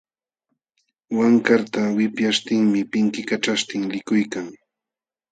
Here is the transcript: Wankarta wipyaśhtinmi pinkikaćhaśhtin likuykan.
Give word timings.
Wankarta 1.17 1.81
wipyaśhtinmi 1.97 2.81
pinkikaćhaśhtin 2.91 3.83
likuykan. 3.93 4.47